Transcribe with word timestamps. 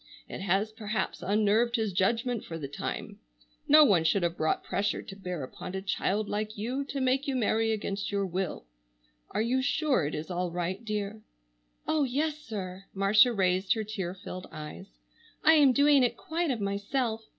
It 0.27 0.41
has 0.41 0.71
perhaps 0.71 1.21
unnerved 1.21 1.75
his 1.75 1.93
judgment 1.93 2.43
for 2.43 2.57
the 2.57 2.67
time. 2.67 3.19
No 3.67 3.85
one 3.85 4.03
should 4.03 4.23
have 4.23 4.35
brought 4.35 4.63
pressure 4.63 5.03
to 5.03 5.15
bear 5.15 5.43
upon 5.43 5.75
a 5.75 5.81
child 5.83 6.27
like 6.27 6.57
you 6.57 6.83
to 6.85 6.99
make 6.99 7.27
you 7.27 7.35
marry 7.35 7.71
against 7.71 8.11
your 8.11 8.25
will. 8.25 8.65
Are 9.29 9.43
you 9.43 9.61
sure 9.61 10.07
it 10.07 10.15
is 10.15 10.31
all 10.31 10.49
right, 10.49 10.83
dear?" 10.83 11.21
"Oh, 11.87 12.03
yes, 12.03 12.39
sir!" 12.39 12.85
Marcia 12.95 13.31
raised 13.31 13.73
her 13.75 13.83
tear 13.83 14.15
filled 14.15 14.47
eyes. 14.51 14.87
"I 15.43 15.53
am 15.53 15.71
doing 15.71 16.01
it 16.01 16.17
quite 16.17 16.49
of 16.49 16.59
myself. 16.59 17.23